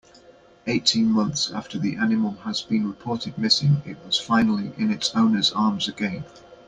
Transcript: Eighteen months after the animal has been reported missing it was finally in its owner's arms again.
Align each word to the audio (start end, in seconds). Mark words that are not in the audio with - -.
Eighteen 0.65 1.11
months 1.11 1.51
after 1.51 1.77
the 1.77 1.95
animal 1.97 2.31
has 2.43 2.63
been 2.63 2.87
reported 2.87 3.37
missing 3.37 3.83
it 3.85 4.03
was 4.03 4.19
finally 4.19 4.71
in 4.75 4.89
its 4.91 5.11
owner's 5.13 5.51
arms 5.51 5.87
again. 5.87 6.25